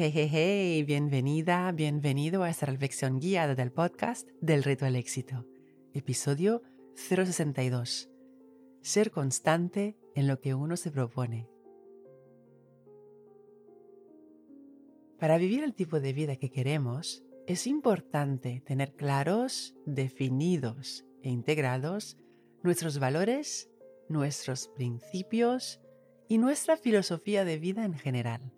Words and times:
Hey, 0.00 0.12
hey, 0.14 0.28
hey, 0.30 0.84
bienvenida, 0.84 1.72
bienvenido 1.72 2.44
a 2.44 2.50
esta 2.50 2.66
reflexión 2.66 3.18
guiada 3.18 3.56
del 3.56 3.72
podcast 3.72 4.28
del 4.40 4.62
reto 4.62 4.86
al 4.86 4.94
éxito. 4.94 5.44
Episodio 5.92 6.62
062. 6.94 8.08
Ser 8.80 9.10
constante 9.10 9.96
en 10.14 10.28
lo 10.28 10.38
que 10.38 10.54
uno 10.54 10.76
se 10.76 10.92
propone. 10.92 11.48
Para 15.18 15.36
vivir 15.36 15.64
el 15.64 15.74
tipo 15.74 15.98
de 15.98 16.12
vida 16.12 16.36
que 16.36 16.52
queremos, 16.52 17.24
es 17.48 17.66
importante 17.66 18.62
tener 18.64 18.94
claros, 18.94 19.74
definidos 19.84 21.04
e 21.24 21.30
integrados 21.30 22.16
nuestros 22.62 23.00
valores, 23.00 23.68
nuestros 24.08 24.68
principios 24.68 25.80
y 26.28 26.38
nuestra 26.38 26.76
filosofía 26.76 27.44
de 27.44 27.58
vida 27.58 27.84
en 27.84 27.94
general. 27.94 28.52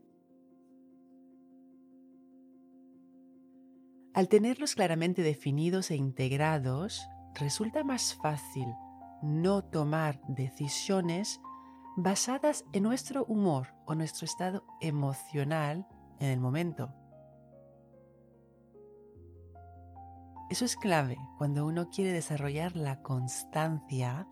Al 4.20 4.29
tenerlos 4.29 4.74
claramente 4.74 5.23
definidos 5.23 5.91
e 5.91 5.97
integrados, 5.97 7.09
resulta 7.34 7.84
más 7.84 8.15
fácil 8.16 8.66
no 9.23 9.65
tomar 9.65 10.20
decisiones 10.29 11.41
basadas 11.96 12.66
en 12.74 12.83
nuestro 12.83 13.24
humor 13.24 13.69
o 13.87 13.95
nuestro 13.95 14.27
estado 14.27 14.66
emocional 14.83 15.87
en 16.19 16.29
el 16.29 16.38
momento. 16.38 16.93
Eso 20.51 20.66
es 20.66 20.77
clave 20.77 21.16
cuando 21.38 21.65
uno 21.65 21.88
quiere 21.88 22.12
desarrollar 22.12 22.77
la 22.77 23.01
constancia 23.01 24.29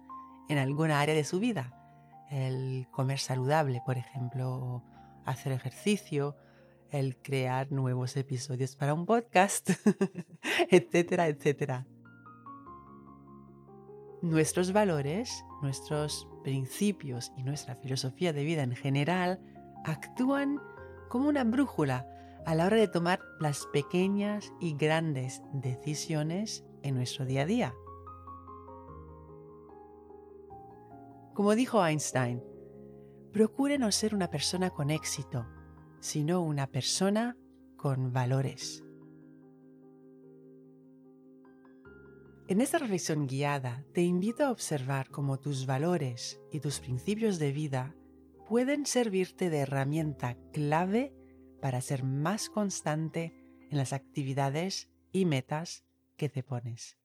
en 0.51 0.59
alguna 0.59 1.01
área 1.01 1.15
de 1.15 1.25
su 1.25 1.41
vida. 1.41 1.73
El 2.29 2.89
comer 2.91 3.21
saludable, 3.21 3.81
por 3.87 3.97
ejemplo, 3.97 4.85
hacer 5.25 5.53
ejercicio, 5.53 6.37
el 6.91 7.17
crear 7.17 7.71
nuevos 7.73 8.17
episodios 8.17 8.77
para 8.77 8.95
un 8.95 9.07
podcast, 9.07 9.71
etcétera, 10.71 11.29
etcétera. 11.29 11.87
Nuestros 14.23 14.73
valores, 14.73 15.45
nuestros 15.63 16.29
principios 16.43 17.33
y 17.37 17.45
nuestra 17.45 17.77
filosofía 17.77 18.33
de 18.33 18.45
vida 18.45 18.63
en 18.63 18.75
general 18.75 19.41
actúan 19.85 20.61
como 21.09 21.29
una 21.29 21.45
brújula 21.45 22.07
a 22.45 22.55
la 22.55 22.67
hora 22.67 22.77
de 22.77 22.89
tomar 22.89 23.21
las 23.41 23.67
pequeñas 23.67 24.53
y 24.61 24.75
grandes 24.75 25.43
decisiones 25.53 26.65
en 26.83 26.95
nuestro 26.95 27.27
día 27.27 27.43
a 27.43 27.47
día. 27.47 27.75
Como 31.35 31.55
dijo 31.55 31.85
Einstein, 31.85 32.43
procure 33.33 33.79
no 33.79 33.93
ser 33.93 34.15
una 34.15 34.31
persona 34.31 34.71
con 34.71 34.91
éxito, 34.91 35.47
sino 36.01 36.43
una 36.43 36.67
persona 36.67 37.37
con 37.77 38.13
valores. 38.13 38.85
En 42.49 42.63
esta 42.63 42.79
reflexión 42.79 43.27
guiada 43.27 43.85
te 43.93 44.03
invito 44.03 44.45
a 44.45 44.51
observar 44.51 45.11
cómo 45.11 45.39
tus 45.39 45.67
valores 45.67 46.41
y 46.51 46.61
tus 46.61 46.81
principios 46.81 47.39
de 47.39 47.53
vida 47.53 47.95
pueden 48.49 48.87
servirte 48.87 49.51
de 49.51 49.59
herramienta 49.59 50.37
clave 50.53 51.13
para 51.61 51.83
ser 51.83 52.05
más 52.05 52.49
constante 52.49 53.35
en 53.71 53.77
las 53.77 53.93
actividades 53.93 54.91
y 55.13 55.27
metas 55.27 55.85
que 56.17 56.31
te 56.31 56.43
pones. 56.43 56.97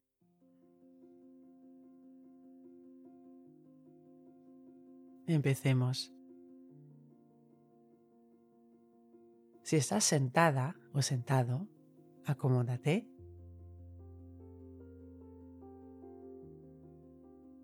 Empecemos. 5.27 6.13
Si 9.73 9.77
estás 9.77 10.03
sentada 10.03 10.75
o 10.93 11.01
sentado, 11.01 11.67
acomódate. 12.27 13.09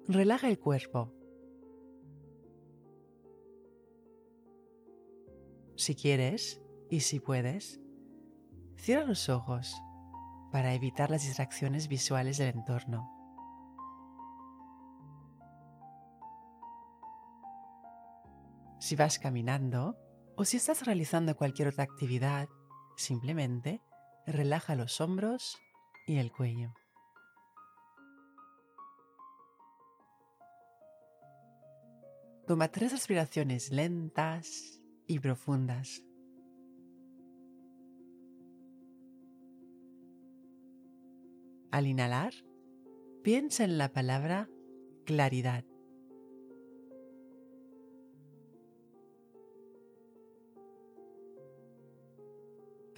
Relaja 0.08 0.50
el 0.50 0.58
cuerpo. 0.58 1.14
Si 5.75 5.94
quieres 5.94 6.64
y 6.90 7.02
si 7.02 7.19
puedes, 7.19 7.80
cierra 8.75 9.06
los 9.06 9.30
ojos 9.30 9.80
para 10.52 10.74
evitar 10.74 11.12
las 11.12 11.22
distracciones 11.22 11.88
visuales 11.88 12.40
del 12.40 12.56
entorno. 12.56 13.08
Si 18.80 18.96
vas 18.96 19.19
caminando, 19.19 20.09
o 20.39 20.45
si 20.45 20.55
estás 20.55 20.85
realizando 20.85 21.35
cualquier 21.35 21.67
otra 21.67 21.83
actividad, 21.83 22.47
simplemente 22.95 23.81
relaja 24.25 24.73
los 24.73 25.01
hombros 25.01 25.57
y 26.07 26.16
el 26.16 26.31
cuello. 26.31 26.73
Toma 32.47 32.69
tres 32.69 32.94
respiraciones 32.94 33.69
lentas 33.69 34.81
y 35.07 35.19
profundas. 35.19 36.05
Al 41.69 41.85
inhalar, 41.85 42.33
piensa 43.23 43.66
en 43.66 43.77
la 43.77 43.91
palabra 43.91 44.47
claridad. 45.06 45.66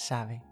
sabe. 0.00 0.42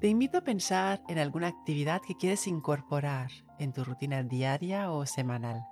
Te 0.00 0.08
invito 0.08 0.38
a 0.38 0.44
pensar 0.44 1.02
en 1.08 1.18
alguna 1.18 1.48
actividad 1.48 2.00
que 2.06 2.14
quieres 2.14 2.46
incorporar 2.46 3.30
en 3.58 3.72
tu 3.72 3.84
rutina 3.84 4.22
diaria 4.22 4.90
o 4.90 5.06
semanal. 5.06 5.64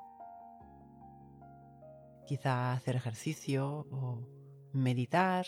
Quizá 2.26 2.72
hacer 2.72 2.96
ejercicio 2.96 3.86
o 3.90 4.26
meditar, 4.72 5.44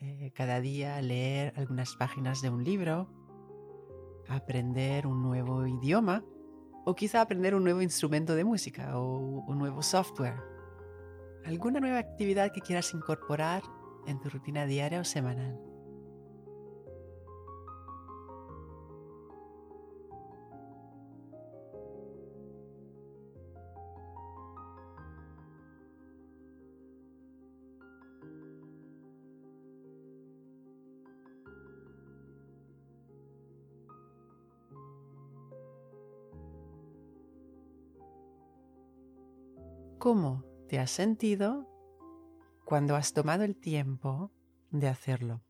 eh, 0.00 0.32
cada 0.34 0.60
día 0.60 1.00
leer 1.00 1.54
algunas 1.56 1.96
páginas 1.96 2.42
de 2.42 2.50
un 2.50 2.62
libro, 2.62 3.08
aprender 4.28 5.06
un 5.06 5.22
nuevo 5.22 5.66
idioma 5.66 6.24
o 6.84 6.94
quizá 6.94 7.22
aprender 7.22 7.54
un 7.54 7.64
nuevo 7.64 7.80
instrumento 7.80 8.34
de 8.34 8.44
música 8.44 8.98
o 8.98 9.18
un 9.18 9.58
nuevo 9.58 9.82
software 9.82 10.57
alguna 11.44 11.80
nueva 11.80 11.98
actividad 11.98 12.52
que 12.52 12.60
quieras 12.60 12.92
incorporar 12.94 13.62
en 14.06 14.20
tu 14.20 14.30
rutina 14.30 14.66
diaria 14.66 15.00
o 15.00 15.04
semanal. 15.04 15.58
¿Cómo 39.98 40.47
te 40.68 40.78
has 40.78 40.90
sentido 40.90 41.66
cuando 42.64 42.94
has 42.94 43.14
tomado 43.14 43.44
el 43.44 43.56
tiempo 43.56 44.30
de 44.70 44.88
hacerlo. 44.88 45.42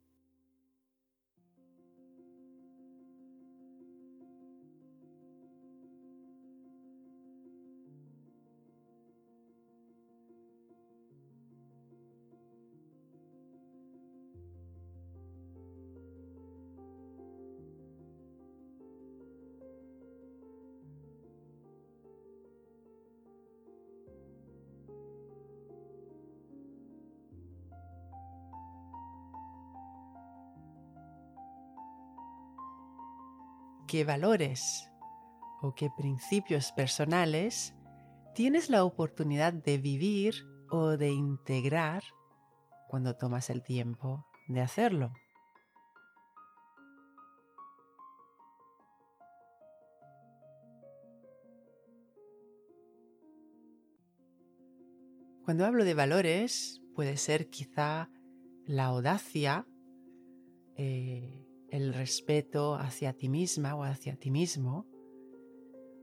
Qué 33.88 34.04
valores 34.04 34.88
o 35.62 35.74
qué 35.74 35.90
principios 35.96 36.70
personales 36.72 37.74
tienes 38.34 38.70
la 38.70 38.84
oportunidad 38.84 39.52
de 39.52 39.78
vivir 39.78 40.46
o 40.70 40.96
de 40.96 41.10
integrar 41.10 42.04
cuando 42.86 43.16
tomas 43.16 43.50
el 43.50 43.64
tiempo 43.64 44.26
de 44.46 44.60
hacerlo. 44.60 45.12
Cuando 55.44 55.64
hablo 55.64 55.84
de 55.84 55.94
valores, 55.94 56.82
puede 56.94 57.16
ser 57.16 57.48
quizá 57.48 58.10
la 58.66 58.84
audacia, 58.84 59.66
eh, 60.76 61.47
el 61.70 61.94
respeto 61.94 62.74
hacia 62.74 63.12
ti 63.12 63.28
misma 63.28 63.74
o 63.74 63.84
hacia 63.84 64.16
ti 64.16 64.30
mismo. 64.30 64.86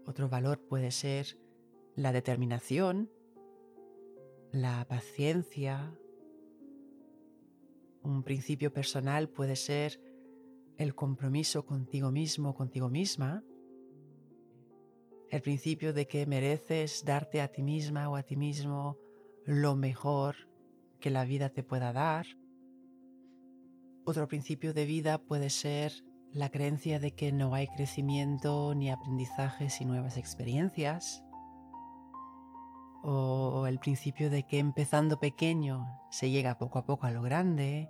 Otro 0.06 0.30
valor 0.30 0.60
puede 0.60 0.92
ser 0.92 1.40
la 1.96 2.12
determinación, 2.12 3.10
la 4.52 4.86
paciencia. 4.88 5.98
Un 8.04 8.24
principio 8.24 8.72
personal 8.72 9.30
puede 9.30 9.56
ser 9.56 10.00
el 10.78 10.94
compromiso 10.94 11.66
contigo 11.66 12.12
mismo, 12.12 12.54
contigo 12.54 12.90
misma. 12.90 13.44
El 15.30 15.42
principio 15.42 15.94
de 15.94 16.08
que 16.08 16.28
mereces 16.28 17.04
darte 17.04 17.42
a 17.42 17.48
ti 17.48 17.64
misma 17.64 18.10
o 18.10 18.16
a 18.16 18.24
ti 18.24 18.36
mismo 18.36 18.98
lo 19.46 19.76
mejor 19.76 20.36
que 21.00 21.10
la 21.10 21.26
vida 21.26 21.50
te 21.50 21.64
pueda 21.64 21.94
dar. 21.94 22.28
Otro 24.08 24.28
principio 24.28 24.76
de 24.76 24.86
vida 24.86 25.18
puede 25.18 25.50
ser 25.50 25.92
la 26.32 26.50
creencia 26.50 27.00
de 27.00 27.16
que 27.16 27.32
no 27.32 27.56
hay 27.56 27.68
crecimiento 27.68 28.76
ni 28.76 28.92
aprendizajes 28.92 29.82
y 29.82 29.86
nuevas 29.86 30.18
experiencias. 30.18 31.24
O 33.02 33.66
el 33.68 33.80
principio 33.80 34.30
de 34.30 34.44
que 34.44 34.60
empezando 34.60 35.20
pequeño 35.20 35.88
se 36.12 36.30
llega 36.30 36.60
poco 36.60 36.78
a 36.78 36.86
poco 36.86 37.08
a 37.08 37.12
lo 37.12 37.24
grande. 37.24 37.90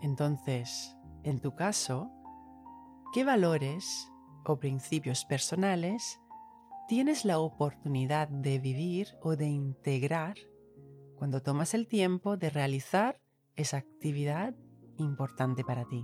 Entonces, 0.00 0.96
en 1.22 1.38
tu 1.40 1.54
caso, 1.54 2.10
¿qué 3.12 3.24
valores 3.24 4.10
o 4.46 4.58
principios 4.58 5.26
personales 5.26 6.18
tienes 6.88 7.26
la 7.26 7.38
oportunidad 7.40 8.28
de 8.28 8.58
vivir 8.58 9.08
o 9.20 9.36
de 9.36 9.48
integrar 9.48 10.36
cuando 11.20 11.42
tomas 11.42 11.74
el 11.74 11.86
tiempo 11.86 12.38
de 12.38 12.48
realizar 12.48 13.20
esa 13.54 13.76
actividad 13.76 14.54
importante 14.96 15.62
para 15.64 15.84
ti. 15.84 16.02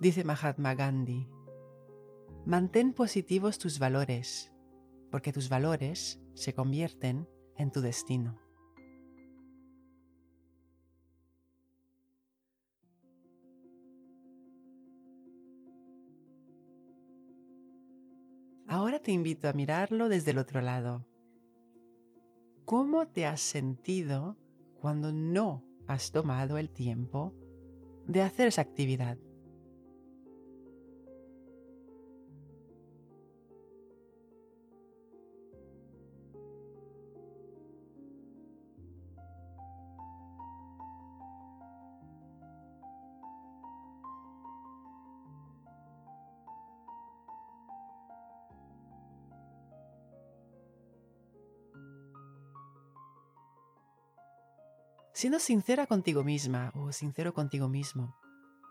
Dice 0.00 0.24
Mahatma 0.24 0.74
Gandhi, 0.74 1.28
mantén 2.48 2.96
positivos 2.96 3.58
tus 3.60 3.78
valores, 3.78 4.50
porque 5.12 5.30
tus 5.30 5.50
valores 5.50 6.18
se 6.32 6.54
convierten 6.54 7.28
en 7.58 7.70
tu 7.70 7.82
destino. 7.82 8.40
Ahora 18.66 19.00
te 19.00 19.12
invito 19.12 19.50
a 19.50 19.52
mirarlo 19.52 20.08
desde 20.08 20.30
el 20.30 20.38
otro 20.38 20.62
lado. 20.62 21.04
¿Cómo 22.64 23.06
te 23.06 23.26
has 23.26 23.42
sentido 23.42 24.38
cuando 24.80 25.12
no 25.12 25.62
has 25.86 26.10
tomado 26.10 26.56
el 26.56 26.70
tiempo 26.70 27.34
de 28.06 28.22
hacer 28.22 28.48
esa 28.48 28.62
actividad? 28.62 29.18
Siendo 55.20 55.38
sincera 55.38 55.86
contigo 55.86 56.24
misma 56.24 56.72
o 56.74 56.92
sincero 56.92 57.34
contigo 57.34 57.68
mismo 57.68 58.16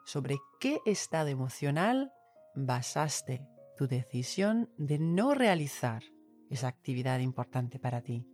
sobre 0.04 0.40
qué 0.60 0.80
estado 0.84 1.28
emocional 1.28 2.12
basaste 2.56 3.46
tu 3.78 3.88
decisión 3.88 4.68
de 4.76 4.98
no 4.98 5.36
realizar 5.36 6.02
esa 6.50 6.68
actividad 6.68 7.20
importante 7.20 7.78
para 7.78 8.02
ti. 8.02 8.26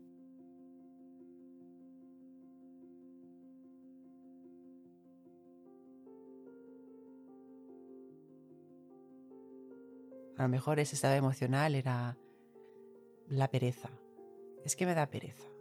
A 10.37 10.43
lo 10.43 10.47
mejor 10.47 10.79
ese 10.79 10.95
estado 10.95 11.15
emocional 11.15 11.75
era 11.75 12.17
la 13.27 13.49
pereza. 13.49 13.89
Es 14.63 14.77
que 14.77 14.85
me 14.85 14.95
da 14.95 15.07
pereza 15.07 15.54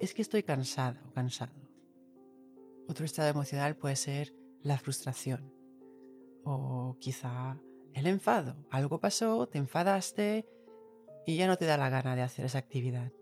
es 0.00 0.14
que 0.14 0.22
estoy 0.22 0.42
cansada 0.42 1.02
o 1.08 1.12
cansado. 1.12 1.52
Otro 2.88 3.04
estado 3.04 3.28
emocional 3.28 3.76
puede 3.76 3.96
ser 3.96 4.34
la 4.62 4.78
frustración 4.78 5.52
o 6.44 6.96
quizá 7.00 7.60
el 7.94 8.06
enfado. 8.06 8.56
Algo 8.70 9.00
pasó, 9.00 9.46
te 9.48 9.58
enfadaste 9.58 10.46
y 11.26 11.36
ya 11.36 11.46
no 11.46 11.58
te 11.58 11.66
da 11.66 11.76
la 11.76 11.90
gana 11.90 12.16
de 12.16 12.22
hacer 12.22 12.44
esa 12.44 12.58
actividad. 12.58 13.12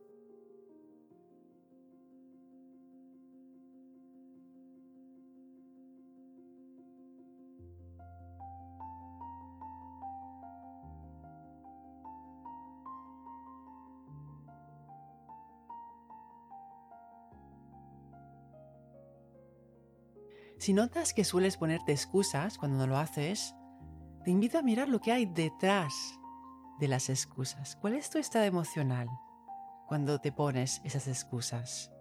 Si 20.67 20.73
notas 20.73 21.15
que 21.15 21.23
sueles 21.23 21.59
ponerte 21.59 21.93
excusas 21.93 22.59
cuando 22.59 22.77
no 22.77 22.89
lo 22.89 22.99
haces, 22.99 23.55
te 24.25 24.33
invito 24.33 24.59
a 24.59 24.63
mirar 24.63 24.89
lo 24.89 25.01
que 25.01 25.13
hay 25.13 25.25
detrás 25.25 25.95
de 26.81 26.89
las 26.89 27.09
excusas. 27.09 27.77
¿Cuál 27.77 27.95
es 27.95 28.11
tu 28.11 28.19
estado 28.19 28.47
emocional 28.47 29.07
cuando 29.87 30.21
te 30.21 30.33
pones 30.33 30.81
esas 30.83 31.07
excusas? 31.07 31.93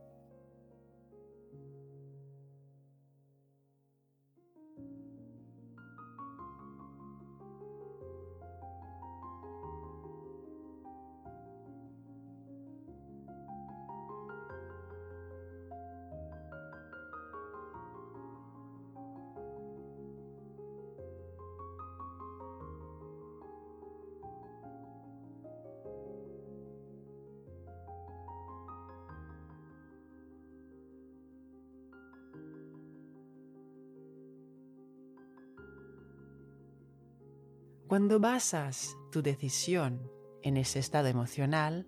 Cuando 37.96 38.20
basas 38.20 38.98
tu 39.10 39.22
decisión 39.22 40.12
en 40.44 40.58
ese 40.58 40.80
estado 40.80 41.08
emocional, 41.08 41.88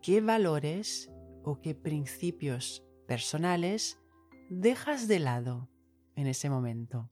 ¿qué 0.00 0.20
valores 0.20 1.10
o 1.42 1.60
qué 1.60 1.74
principios 1.74 2.84
personales 3.08 3.98
dejas 4.48 5.08
de 5.08 5.18
lado 5.18 5.68
en 6.14 6.28
ese 6.28 6.48
momento. 6.50 7.10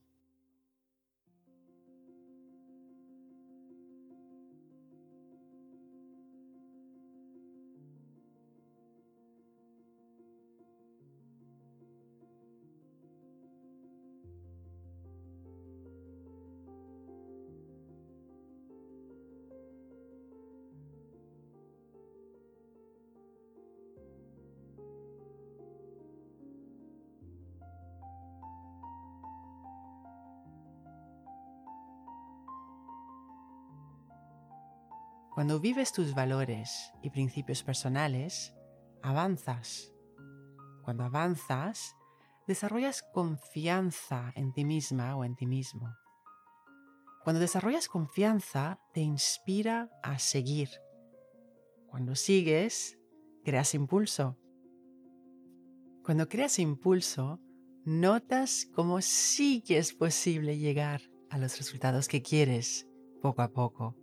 Cuando 35.33 35.59
vives 35.59 35.91
tus 35.91 36.13
valores 36.13 36.91
y 37.01 37.09
principios 37.09 37.63
personales, 37.63 38.53
avanzas. 39.01 39.91
Cuando 40.83 41.03
avanzas, 41.03 41.95
desarrollas 42.45 43.01
confianza 43.13 44.31
en 44.35 44.53
ti 44.53 44.63
misma 44.63 45.15
o 45.15 45.25
en 45.25 45.35
ti 45.35 45.47
mismo. 45.47 45.91
Cuando 47.23 47.39
desarrollas 47.39 47.87
confianza, 47.87 48.79
te 48.93 48.99
inspira 49.01 49.89
a 50.03 50.19
seguir. 50.19 50.69
Cuando 51.87 52.15
sigues, 52.15 52.99
creas 53.43 53.73
impulso. 53.73 54.37
Cuando 56.03 56.29
creas 56.29 56.59
impulso, 56.59 57.39
notas 57.85 58.67
cómo 58.75 59.01
sí 59.01 59.63
que 59.65 59.79
es 59.79 59.95
posible 59.95 60.59
llegar 60.59 61.01
a 61.31 61.39
los 61.39 61.57
resultados 61.57 62.07
que 62.07 62.21
quieres 62.21 62.87
poco 63.19 63.41
a 63.41 63.47
poco. 63.47 64.02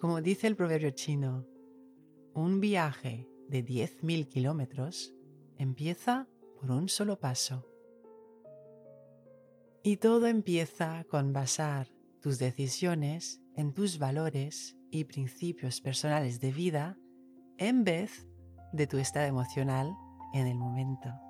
Como 0.00 0.20
dice 0.20 0.46
el 0.46 0.56
proverbio 0.56 0.90
chino, 0.90 1.46
un 2.34 2.60
viaje 2.60 3.28
de 3.48 3.64
10.000 3.64 4.28
kilómetros 4.28 5.14
empieza 5.56 6.28
por 6.60 6.70
un 6.70 6.88
solo 6.88 7.18
paso. 7.18 7.66
Y 9.82 9.96
todo 9.96 10.26
empieza 10.26 11.04
con 11.04 11.32
basar 11.32 11.88
tus 12.20 12.38
decisiones 12.38 13.40
en 13.54 13.72
tus 13.72 13.98
valores 13.98 14.76
y 14.90 15.04
principios 15.04 15.80
personales 15.80 16.40
de 16.40 16.52
vida 16.52 16.98
en 17.56 17.84
vez 17.84 18.26
de 18.72 18.86
tu 18.86 18.98
estado 18.98 19.26
emocional 19.26 19.96
en 20.34 20.46
el 20.46 20.56
momento. 20.56 21.25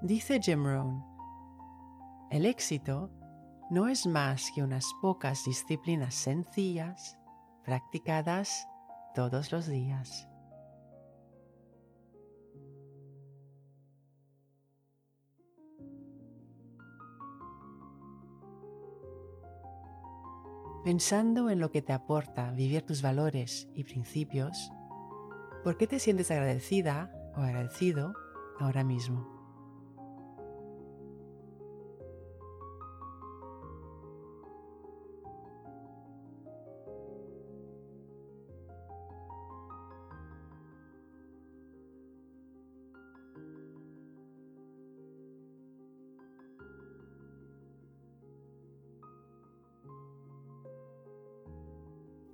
Dice 0.00 0.38
Jim 0.40 0.64
Rohn, 0.64 1.04
el 2.30 2.46
éxito 2.46 3.10
no 3.68 3.88
es 3.88 4.06
más 4.06 4.52
que 4.54 4.62
unas 4.62 4.84
pocas 5.02 5.44
disciplinas 5.44 6.14
sencillas 6.14 7.18
practicadas 7.64 8.68
todos 9.12 9.50
los 9.50 9.66
días. 9.66 10.28
Pensando 20.84 21.50
en 21.50 21.58
lo 21.58 21.72
que 21.72 21.82
te 21.82 21.92
aporta 21.92 22.52
vivir 22.52 22.82
tus 22.82 23.02
valores 23.02 23.68
y 23.74 23.82
principios, 23.82 24.70
¿por 25.64 25.76
qué 25.76 25.88
te 25.88 25.98
sientes 25.98 26.30
agradecida 26.30 27.12
o 27.36 27.40
agradecido 27.40 28.14
ahora 28.60 28.84
mismo? 28.84 29.37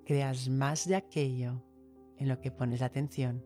Creas 0.04 0.48
más 0.48 0.86
de 0.86 0.96
aquello 0.96 1.62
en 2.18 2.28
lo 2.28 2.40
que 2.40 2.50
pones 2.50 2.80
la 2.80 2.86
atención. 2.86 3.44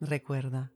Recuerda, 0.00 0.75